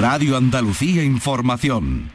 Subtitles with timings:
[0.00, 2.10] Radio Andalucía Información.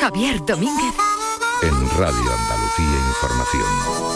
[0.00, 0.94] Javier Domínguez.
[1.62, 4.09] En Radio Andalucía Información.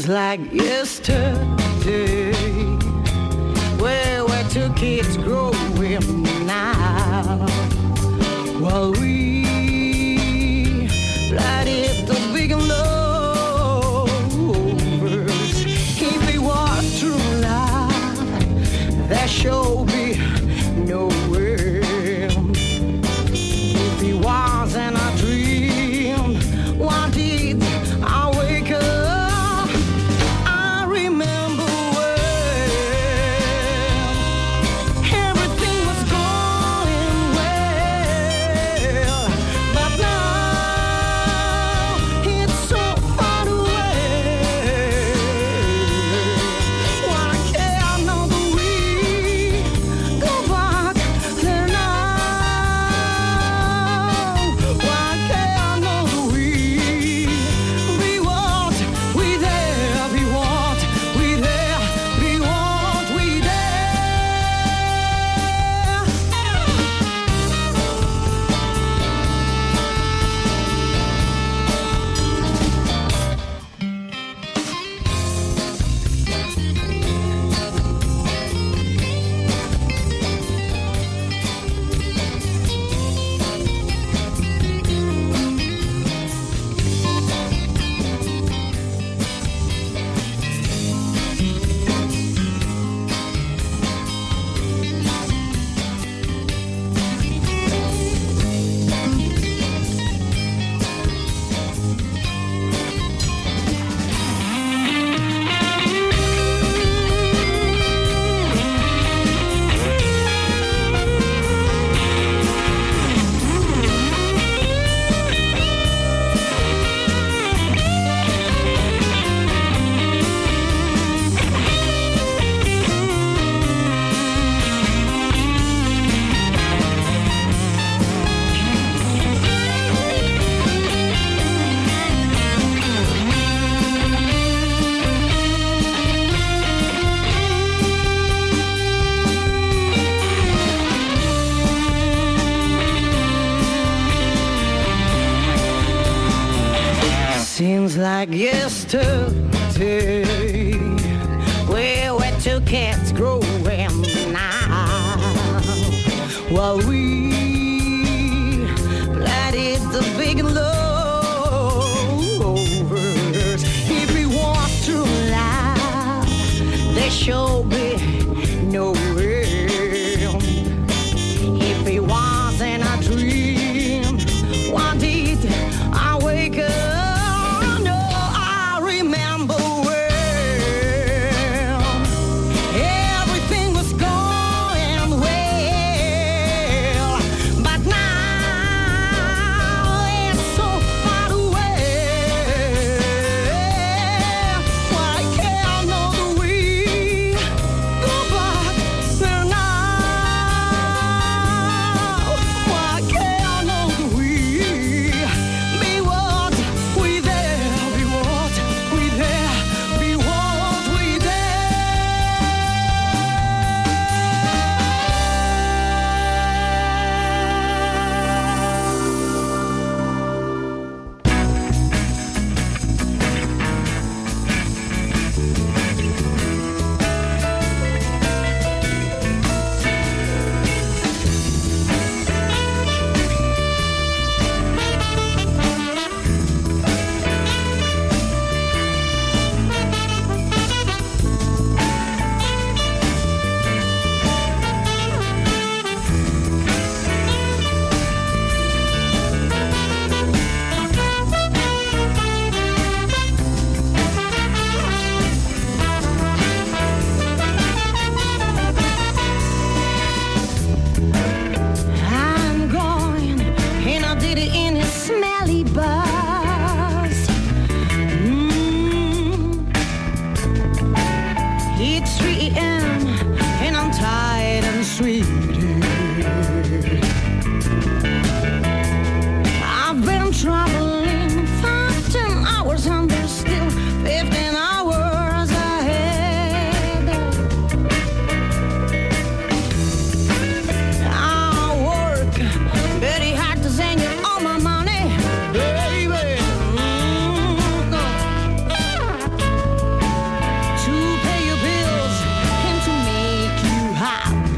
[0.00, 2.32] seems like yesterday.
[3.78, 7.46] Where were two kids growing now,
[8.60, 9.19] while we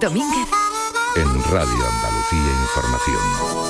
[0.00, 0.48] Domínguez
[1.16, 3.69] En Radio Andalucía Información.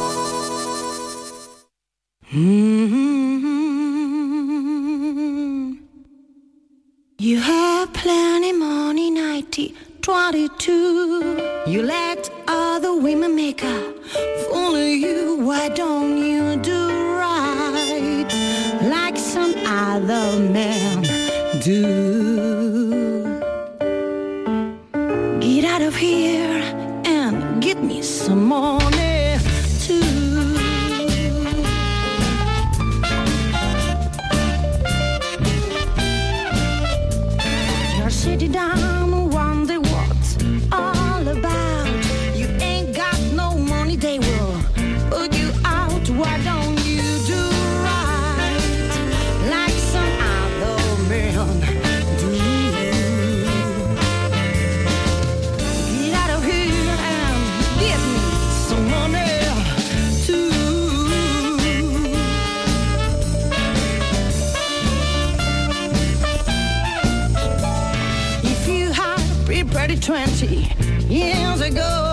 [70.42, 72.10] years ago.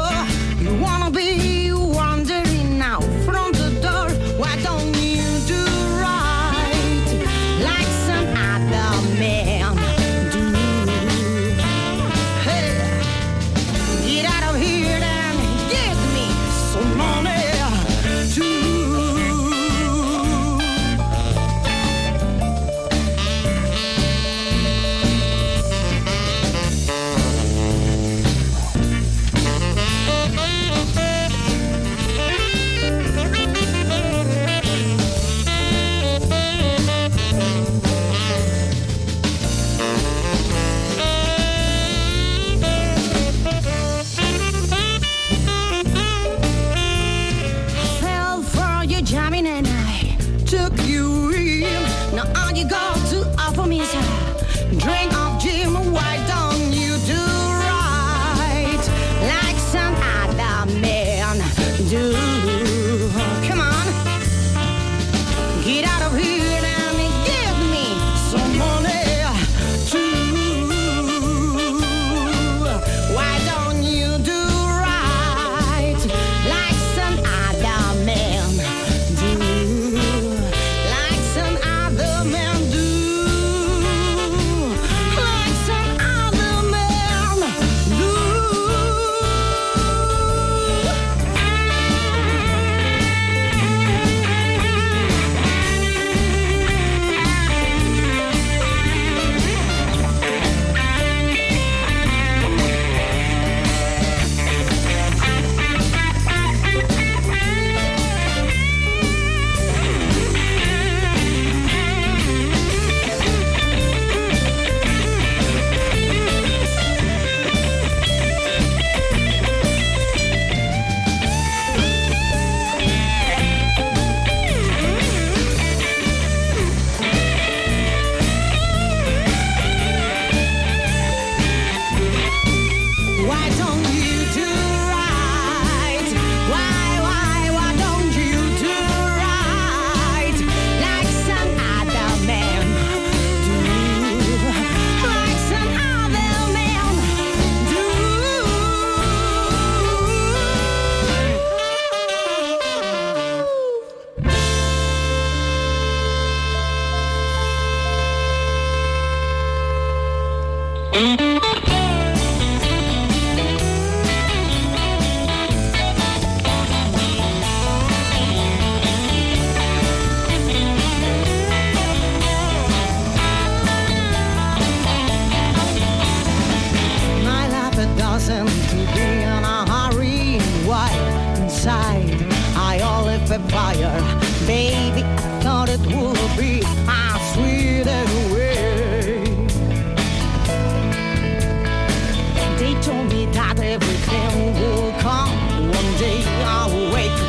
[192.82, 195.32] told me that everything will come.
[195.70, 197.20] One day I will wake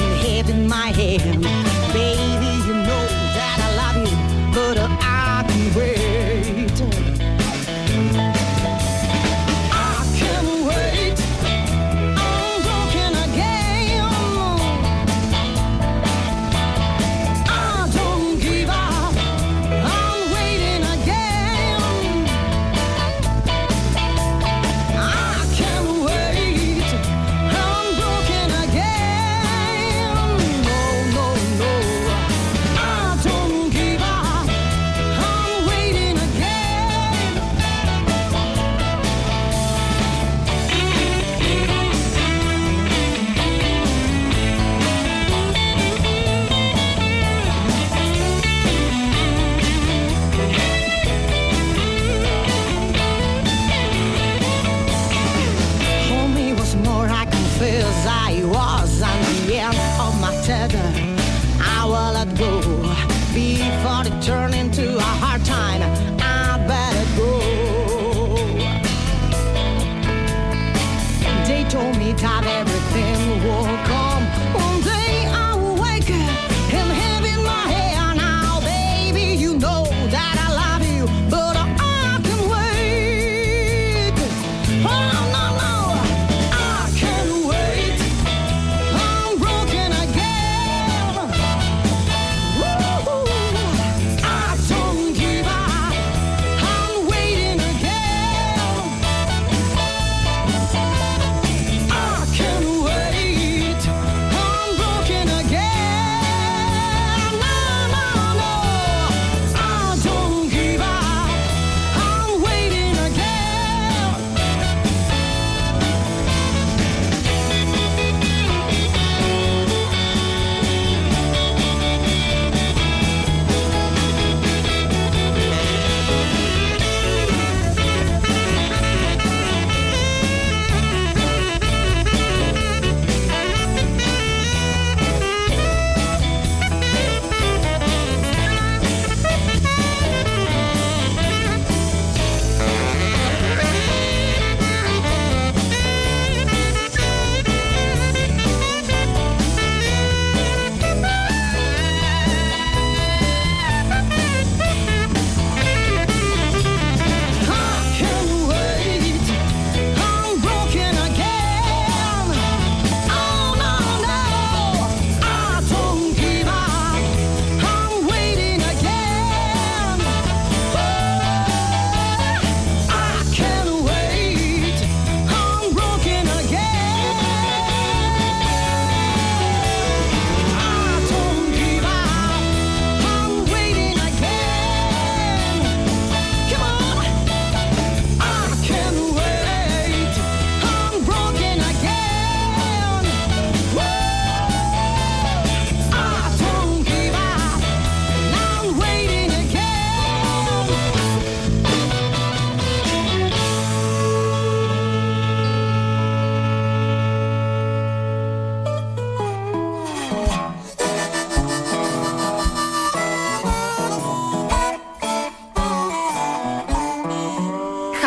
[0.00, 1.75] in heaven in my hand.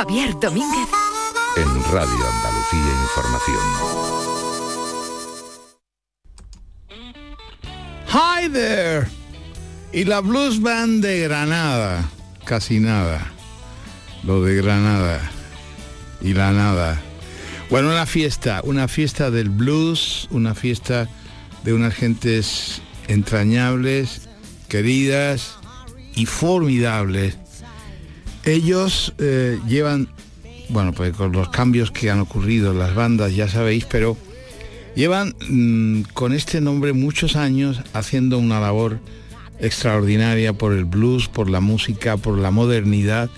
[0.10, 0.90] Javier Domínguez.
[1.56, 3.60] En Radio Andalucía Información.
[8.08, 9.08] Hi there.
[9.94, 12.10] Y la Blues Band de Granada.
[12.44, 13.32] Casi nada.
[14.24, 15.22] Lo de Granada.
[16.22, 17.00] Y la nada.
[17.70, 21.08] Bueno, una fiesta, una fiesta del blues, una fiesta
[21.64, 24.28] de unas gentes entrañables,
[24.70, 25.60] queridas
[26.16, 27.38] y formidables.
[28.50, 30.08] Ellos eh, llevan,
[30.70, 34.18] bueno, pues con los cambios que han ocurrido en las bandas, ya sabéis, pero
[34.96, 39.02] llevan mm, con este nombre muchos años haciendo una labor
[39.60, 43.30] extraordinaria por el blues, por la música, por la modernidad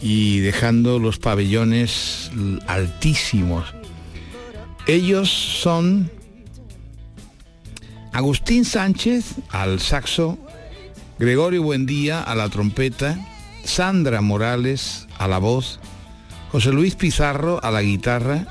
[0.00, 2.30] y dejando los pabellones
[2.66, 3.74] altísimos.
[4.86, 6.10] Ellos son
[8.14, 10.38] Agustín Sánchez al saxo,
[11.18, 13.18] Gregorio Buendía a la trompeta,
[13.64, 15.80] Sandra Morales a la voz,
[16.52, 18.46] José Luis Pizarro a la guitarra,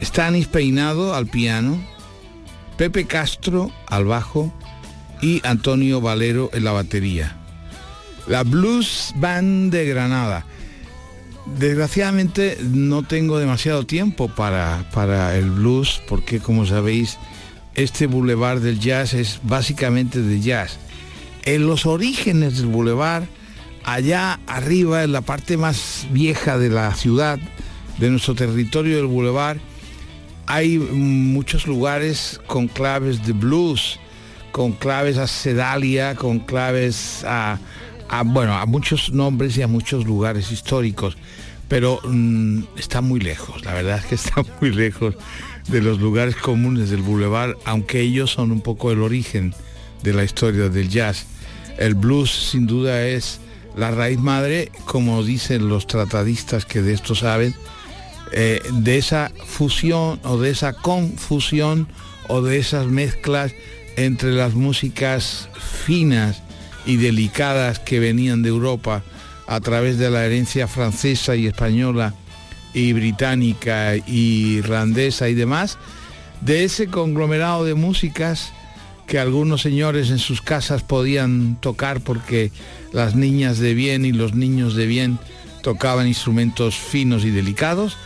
[0.00, 1.80] Stanis Peinado al piano,
[2.76, 4.52] Pepe Castro al bajo
[5.20, 7.36] y Antonio Valero en la batería
[8.26, 10.44] la Blues Band de Granada.
[11.58, 17.18] Desgraciadamente no tengo demasiado tiempo para, para el blues porque como sabéis
[17.74, 20.78] este boulevard del jazz es básicamente de jazz.
[21.44, 23.24] En los orígenes del boulevard,
[23.84, 27.38] allá arriba en la parte más vieja de la ciudad,
[27.98, 29.58] de nuestro territorio del boulevard,
[30.46, 33.98] hay muchos lugares con claves de blues,
[34.50, 37.58] con claves a Sedalia, con claves a
[38.26, 41.16] bueno, a muchos nombres y a muchos lugares históricos,
[41.68, 45.14] pero mm, está muy lejos, la verdad es que está muy lejos
[45.68, 49.54] de los lugares comunes del boulevard, aunque ellos son un poco el origen
[50.02, 51.26] de la historia del jazz.
[51.78, 53.40] El blues sin duda es
[53.76, 57.54] la raíz madre, como dicen los tratadistas que de esto saben,
[58.32, 61.88] eh, de esa fusión o de esa confusión
[62.28, 63.52] o de esas mezclas
[63.96, 65.48] entre las músicas
[65.84, 66.42] finas
[66.86, 69.02] y delicadas que venían de Europa
[69.46, 72.14] a través de la herencia francesa y española
[72.72, 75.78] y británica y irlandesa y demás,
[76.40, 78.52] de ese conglomerado de músicas
[79.06, 82.50] que algunos señores en sus casas podían tocar porque
[82.92, 85.18] las niñas de bien y los niños de bien
[85.62, 87.96] tocaban instrumentos finos y delicados,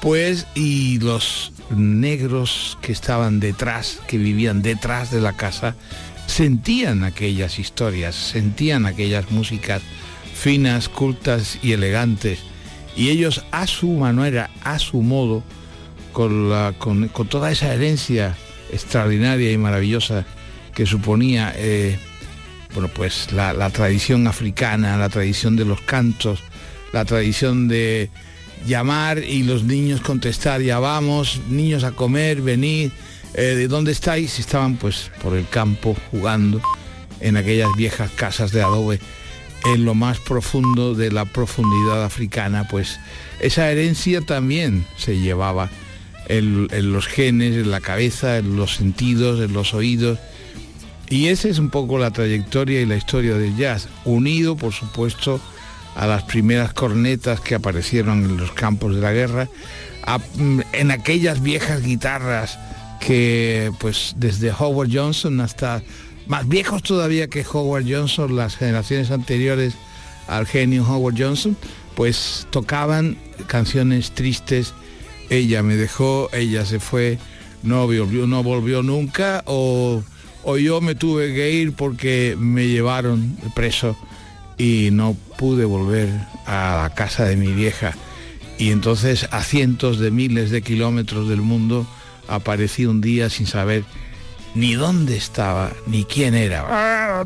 [0.00, 5.74] pues y los negros que estaban detrás, que vivían detrás de la casa,
[6.26, 9.82] sentían aquellas historias, sentían aquellas músicas
[10.34, 12.40] finas, cultas y elegantes.
[12.96, 15.42] Y ellos a su manera, a su modo,
[16.12, 18.36] con, con, toda esa herencia
[18.72, 20.24] extraordinaria y maravillosa
[20.74, 21.98] que suponía eh,
[22.74, 26.42] bueno, pues la, tradición africana, la tradición de los cantos,
[26.92, 28.10] la tradición de
[28.66, 32.90] llamar y los niños contestar, ya vamos, niños a comer, venid,
[33.34, 34.38] eh, ¿De dónde estáis?
[34.38, 36.60] Estaban pues por el campo jugando
[37.20, 38.98] en aquellas viejas casas de adobe
[39.66, 42.98] en lo más profundo de la profundidad africana, pues
[43.40, 45.70] esa herencia también se llevaba
[46.28, 50.18] en, los genes, en la cabeza, en los sentidos, en los oídos.
[51.08, 55.40] Y esa es un poco la trayectoria y la historia del jazz, unido por supuesto
[55.94, 59.48] a las primeras cornetas que aparecieron en los campos de la guerra,
[60.36, 62.58] mm, en aquellas viejas guitarras
[63.00, 65.82] que pues desde Howard Johnson hasta
[66.26, 69.74] más viejos todavía que Howard Johnson, las generaciones anteriores
[70.26, 71.56] al genio Howard Johnson,
[71.94, 74.74] pues tocaban canciones tristes.
[75.30, 77.18] Ella me dejó, ella se fue,
[77.62, 80.02] no volvió, no volvió nunca, o,
[80.44, 83.96] o yo me tuve que ir porque me llevaron preso
[84.58, 86.08] y no pude volver
[86.46, 87.94] a la casa de mi vieja.
[88.58, 91.86] Y entonces a cientos de miles de kilómetros del mundo
[92.28, 93.84] aparecí un día sin saber
[94.56, 97.24] ni dónde estaba, ni quién era.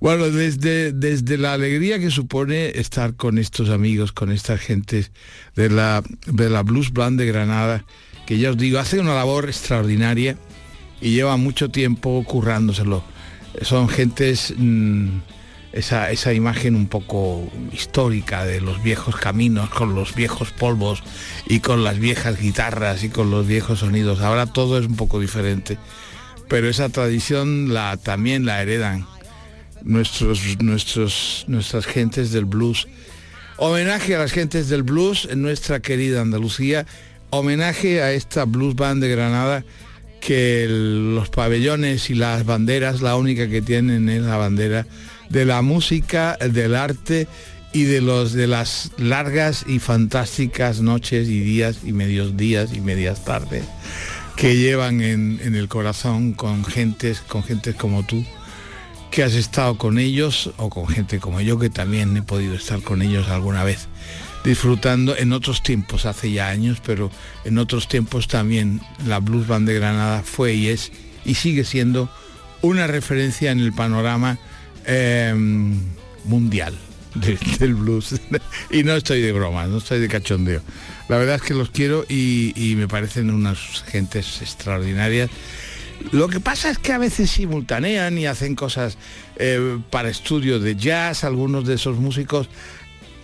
[0.00, 5.12] bueno, desde, desde la alegría que supone estar con estos amigos, con estas gentes
[5.54, 7.84] de la, de la Blues Band de Granada,
[8.26, 10.38] que ya os digo, hace una labor extraordinaria
[11.02, 13.04] y lleva mucho tiempo currándoselo.
[13.60, 14.54] Son gentes...
[14.56, 15.18] Mm,
[15.72, 21.02] esa, imagen un poco histórica de los viejos caminos, con los viejos polvos
[21.46, 24.20] y con las viejas guitarras y con los viejos sonidos.
[24.20, 25.78] Ahora todo es un poco diferente,
[26.48, 29.06] pero esa tradición la, también la heredan
[29.82, 32.86] nuestros, nuestros, nuestras gentes del blues.
[33.56, 36.86] Homenaje a las gentes del blues en nuestra querida Andalucía,
[37.30, 39.64] homenaje a esta blues band de Granada
[40.20, 44.86] que los pabellones y las banderas, la única que tienen es la bandera
[45.32, 47.26] de la música, del arte
[47.72, 52.80] y de los de las largas y fantásticas noches y días y medios días y
[52.80, 53.64] medias tardes
[54.36, 58.24] que llevan en, el corazón con gentes, con gentes como tú,
[59.10, 62.82] que has estado con ellos o con gente como yo que también he podido estar
[62.82, 63.88] con ellos alguna vez
[64.44, 67.10] disfrutando en otros tiempos, hace ya años, pero
[67.44, 70.90] en otros tiempos también la Blues Band de Granada fue y es
[71.24, 72.10] y sigue siendo
[72.62, 74.38] una referencia en el panorama
[74.86, 75.34] eh,
[76.24, 76.74] mundial
[77.14, 78.20] de- del blues.
[78.70, 80.62] y no estoy de broma, no estoy de cachondeo.
[81.08, 85.30] La verdad es que los quiero y, me parecen unas gentes extraordinarias.
[86.10, 88.98] Lo que pasa es que a veces simultanean y hacen cosas
[89.36, 92.48] eh, para estudio de jazz, algunos de esos músicos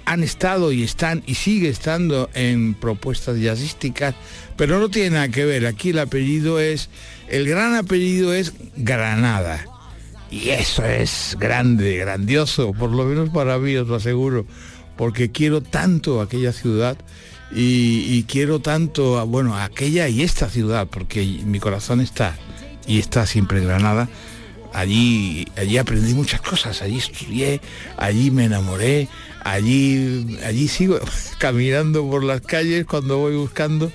[0.05, 4.15] han estado y están y sigue estando en propuestas jazzísticas,
[4.57, 5.67] pero no tiene nada que ver.
[5.67, 6.89] Aquí el apellido es,
[7.29, 9.67] el gran apellido es Granada.
[10.31, 14.47] Y eso es grande, grandioso, por lo menos para mí, os lo aseguro,
[14.97, 16.99] porque quiero tanto aquella ciudad
[17.51, 22.37] y, quiero tanto, a- bueno, aquella y esta ciudad, porque mi corazón está
[22.87, 24.09] y está siempre en Granada.
[24.75, 27.63] Allí, allí aprendí muchas cosas, allí estudié,
[27.97, 29.09] allí me enamoré,
[29.43, 30.99] allí, allí sigo
[31.39, 33.91] caminando por las calles cuando voy buscando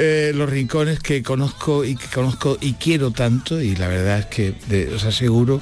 [0.00, 4.26] eh, los rincones que conozco y que conozco y quiero tanto y la verdad es
[4.26, 4.54] que
[4.94, 5.60] os aseguro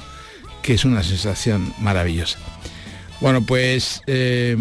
[0.61, 2.37] que es una sensación maravillosa.
[3.19, 4.55] Bueno, pues eh,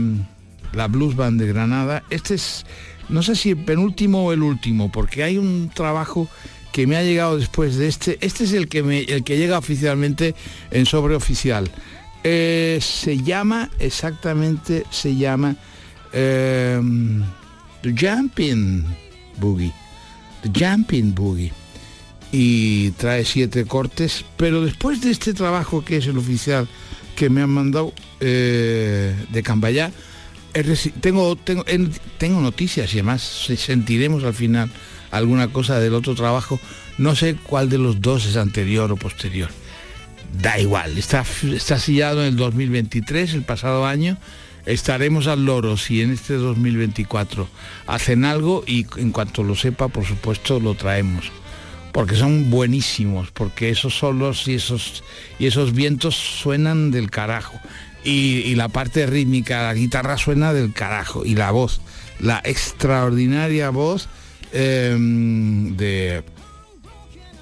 [0.72, 2.64] la Blues Band de Granada, este es,
[3.10, 6.26] no sé si el penúltimo o el último, porque hay un trabajo
[6.72, 8.16] que me ha llegado después de este.
[8.22, 10.34] Este es el que, me, el que llega oficialmente
[10.70, 11.70] en sobre oficial.
[12.24, 15.54] Eh, se llama, exactamente, se llama
[16.12, 16.80] The
[17.94, 19.05] Jumping
[19.38, 19.72] Boogie.
[20.42, 21.52] The Jumping Boogie.
[22.32, 26.68] Y trae siete cortes, pero después de este trabajo que es el oficial
[27.14, 29.90] que me han mandado eh, de Cambayá,
[31.00, 34.70] tengo, tengo, en- tengo noticias y además se- sentiremos al final
[35.10, 36.58] alguna cosa del otro trabajo.
[36.98, 39.50] No sé cuál de los dos es anterior o posterior.
[40.42, 44.18] Da igual, está, está sellado en el 2023, el pasado año.
[44.66, 47.48] Estaremos al loro si en este 2024
[47.86, 51.30] hacen algo y en cuanto lo sepa, por supuesto, lo traemos.
[51.92, 55.04] Porque son buenísimos, porque esos solos y esos,
[55.38, 57.58] y esos vientos suenan del carajo.
[58.02, 61.24] Y, la parte rítmica, la guitarra suena del carajo.
[61.24, 61.80] Y la voz,
[62.20, 64.08] la extraordinaria voz
[64.52, 66.22] eh, de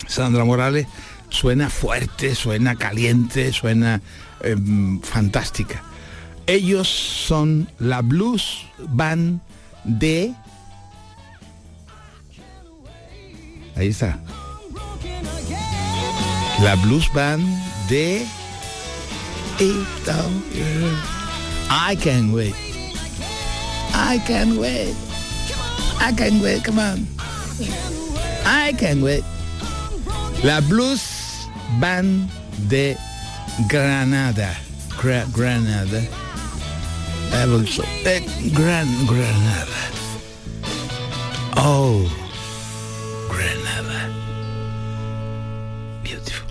[0.07, 0.87] Sandra Morales
[1.31, 4.01] suena fuerte, suena caliente, suena
[4.43, 4.57] eh,
[5.03, 5.83] fantástica.
[6.47, 9.41] Ellos son la Blues Band
[9.85, 10.35] de...
[13.77, 14.19] Ahí está.
[16.63, 17.45] La Blues Band
[17.89, 18.27] de...
[21.71, 22.55] I can wait.
[23.95, 24.95] I can wait.
[26.01, 27.07] I can wait, come on.
[28.45, 29.25] I can wait.
[30.43, 31.49] La Blues
[31.81, 32.29] Band
[32.69, 32.97] de
[33.69, 34.55] Granada.
[35.01, 36.03] Gra- Granada.
[37.43, 37.85] Evolution.
[38.05, 39.83] Eh, Gran Granada.
[41.57, 42.09] Oh,
[43.29, 44.09] Granada.
[46.03, 46.44] Beautiful.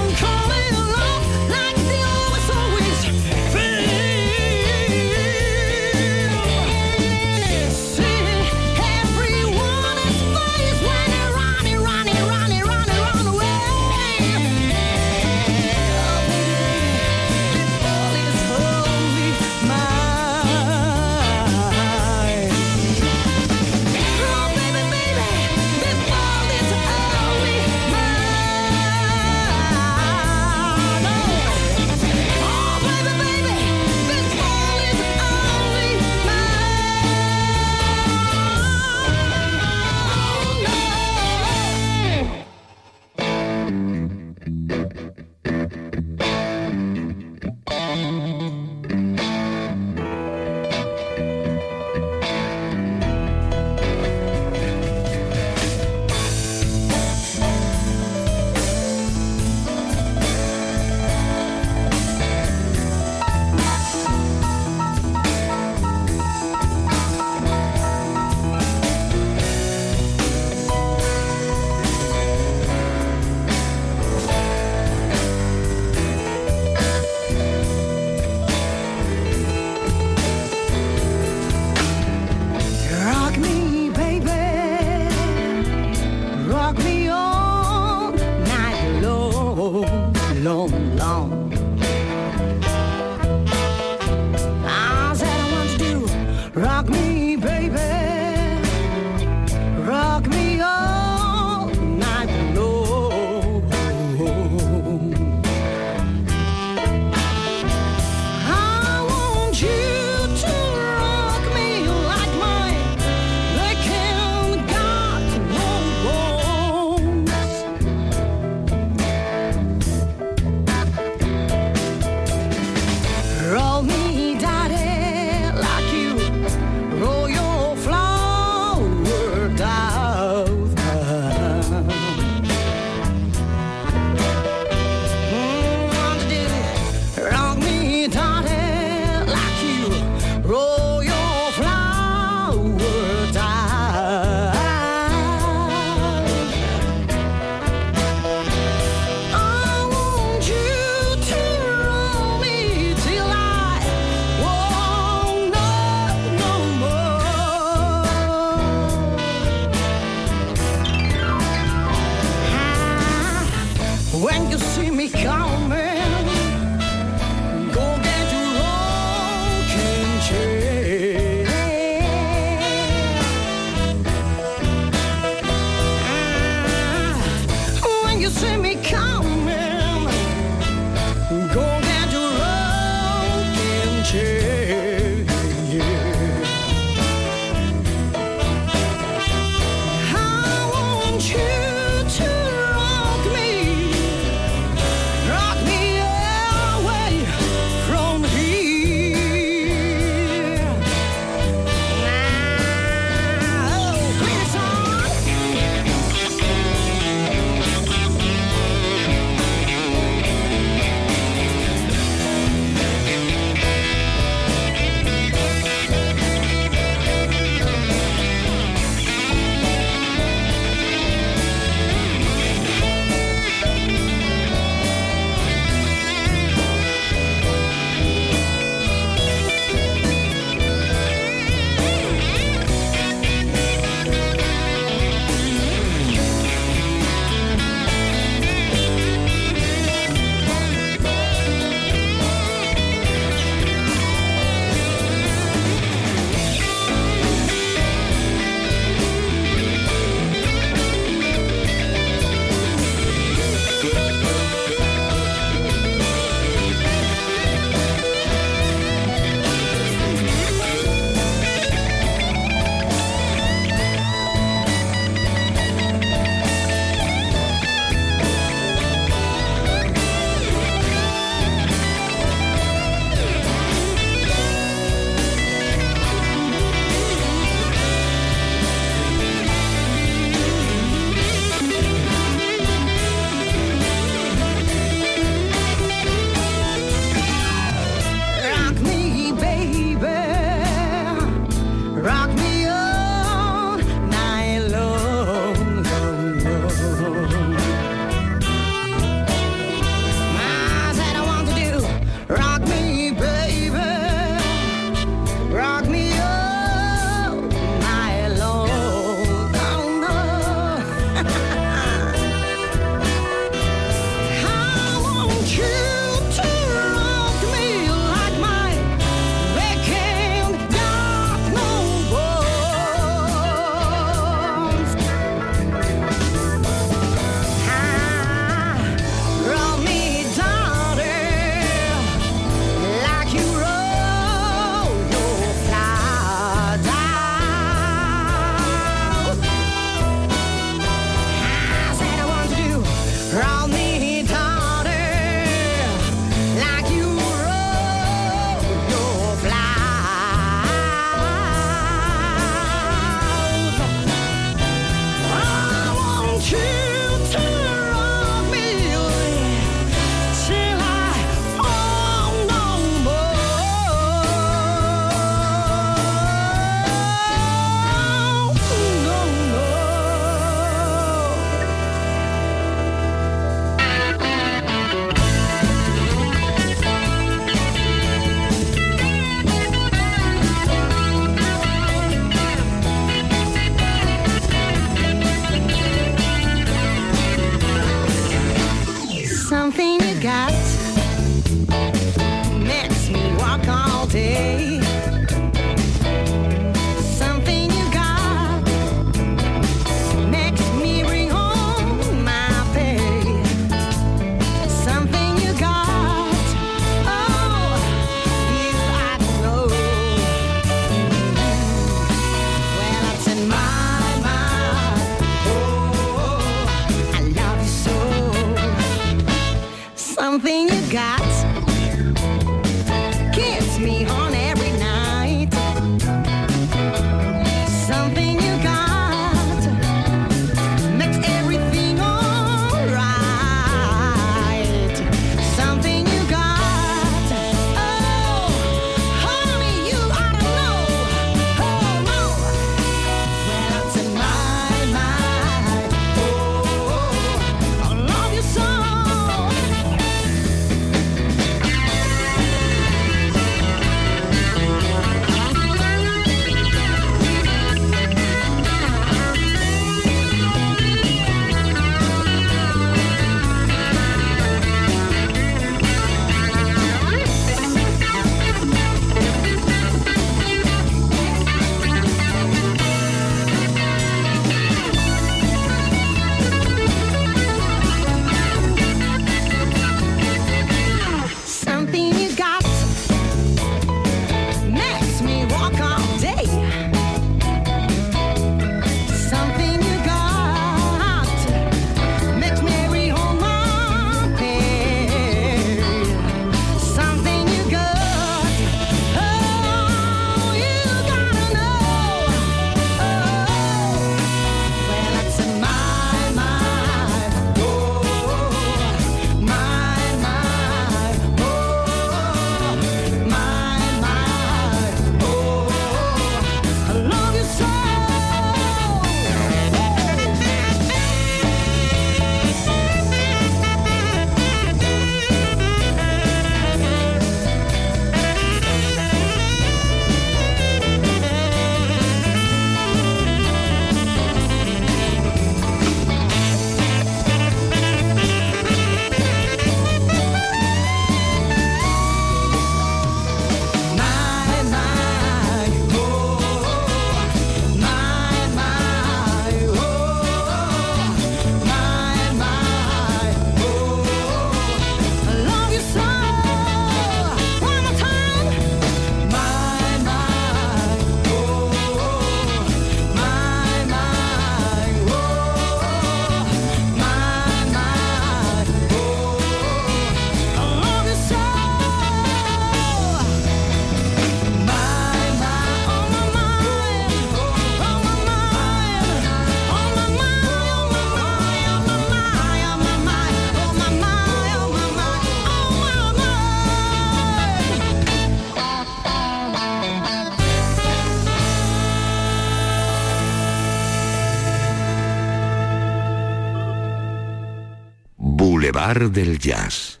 [599.06, 600.00] Del Jazz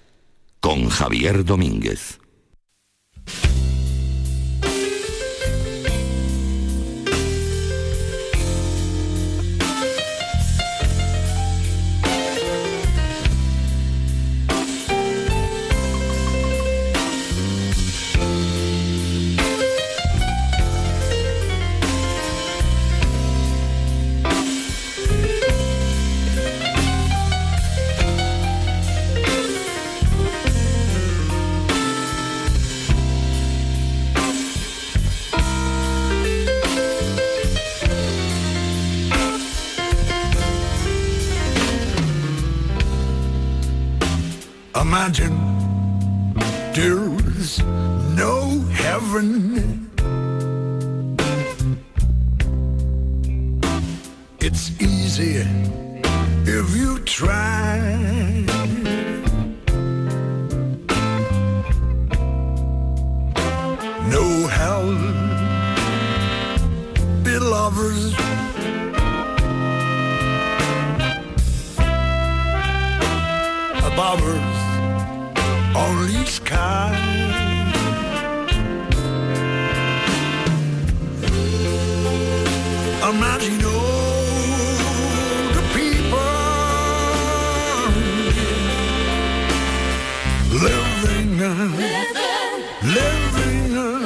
[0.58, 2.18] con Javier Domínguez.
[44.80, 45.36] Imagine
[46.72, 47.58] there's
[48.14, 49.90] no heaven.
[54.38, 55.44] It's easy
[56.46, 57.78] if you try.
[64.14, 64.88] No hell,
[67.24, 68.14] be lovers.
[73.84, 74.57] Above us,
[75.88, 76.94] only sky.
[83.10, 84.22] Imagine all
[85.56, 86.32] the people
[90.66, 91.54] living, uh,
[92.98, 93.98] living, uh,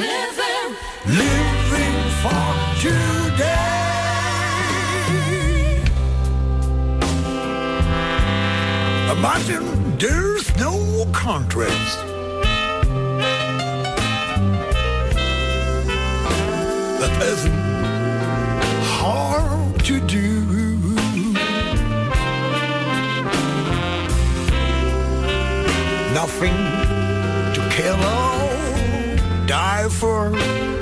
[1.20, 2.46] living for
[2.82, 3.72] today.
[9.14, 11.98] Imagine there's no contrast.
[16.98, 17.52] That isn't
[18.98, 20.26] hard to do.
[26.12, 26.56] Nothing
[27.54, 30.81] to kill or die for.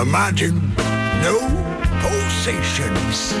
[0.00, 0.60] Imagine
[1.24, 1.38] no
[2.00, 3.34] possessions.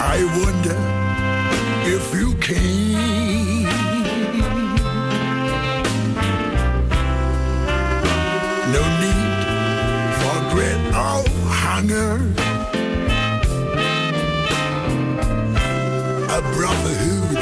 [0.00, 0.76] I wonder
[1.86, 3.62] if you can.
[8.72, 9.30] No need
[10.18, 11.22] for great or
[11.62, 12.14] hunger.
[16.30, 17.36] A brotherhood,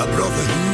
[0.00, 0.67] a brotherhood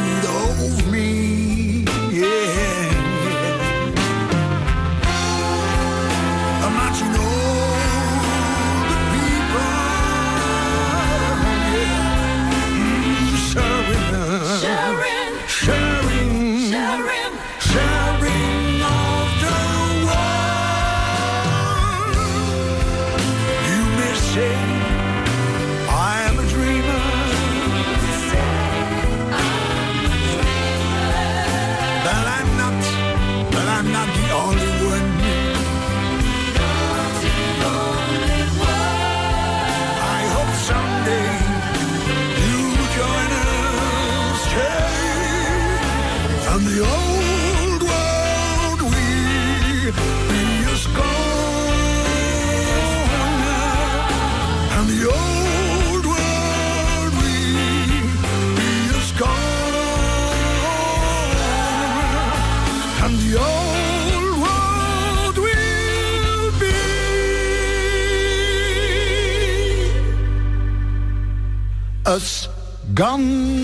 [72.95, 73.55] Gone.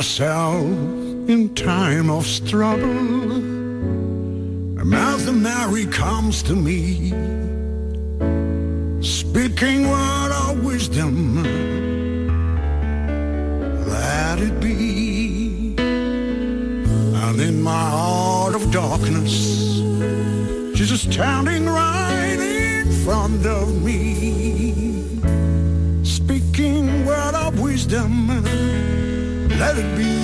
[0.00, 0.64] myself
[1.28, 3.49] in time of trouble.
[5.20, 7.10] Mother Mary comes to me,
[9.02, 11.42] speaking word of wisdom.
[13.86, 15.76] Let it be.
[15.76, 19.76] And in my heart of darkness,
[20.74, 25.20] she's standing right in front of me,
[26.02, 28.28] speaking word of wisdom.
[29.58, 30.19] Let it be.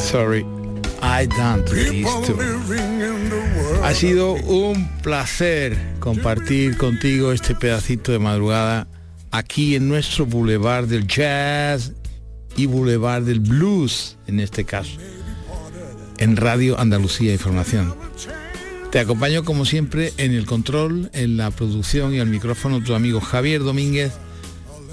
[0.00, 0.46] Sorry,
[1.02, 1.68] I don't
[3.82, 8.88] Ha sido un placer compartir contigo este pedacito de madrugada
[9.32, 11.92] aquí en nuestro Boulevard del Jazz
[12.56, 14.98] y Boulevard del Blues, en este caso,
[16.16, 17.94] en Radio Andalucía Información.
[18.90, 23.20] Te acompaño como siempre en el control, en la producción y al micrófono tu amigo
[23.20, 24.12] Javier Domínguez,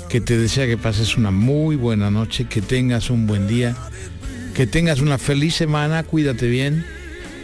[0.09, 3.77] que te desea que pases una muy buena noche, que tengas un buen día,
[4.53, 6.85] que tengas una feliz semana, cuídate bien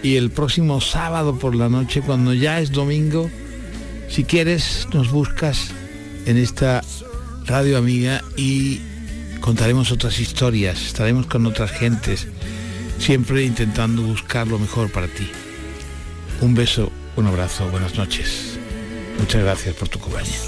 [0.01, 3.30] y el próximo sábado por la noche, cuando ya es domingo,
[4.07, 5.72] si quieres, nos buscas
[6.26, 6.84] en esta
[7.45, 8.80] radio amiga y
[9.41, 12.28] contaremos otras historias, estaremos con otras gentes,
[12.99, 15.30] siempre intentando buscar lo mejor para ti.
[16.41, 18.57] Un beso, un abrazo, buenas noches.
[19.20, 20.39] Muchas gracias por tu compañía.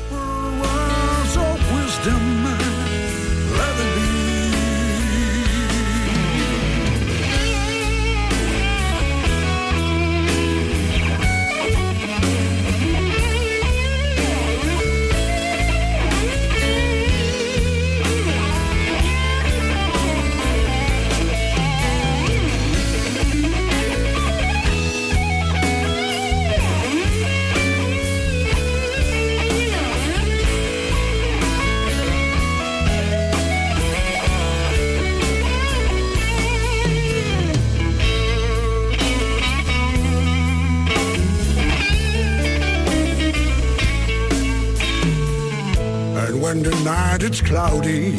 [47.21, 48.15] Is cloudy,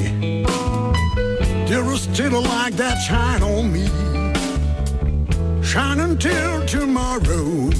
[1.67, 3.87] is still light that shine on me.
[5.61, 7.71] Shine until tomorrow,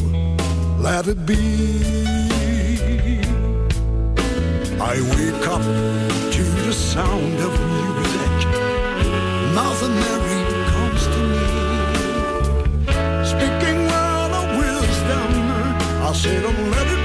[0.79, 1.37] let it be.
[4.81, 5.63] I wake up
[6.37, 8.39] to the sound of music.
[9.55, 10.39] Mother Mary
[10.73, 11.47] comes to me,
[13.33, 15.31] speaking word of wisdom.
[16.03, 17.02] I said, oh, let it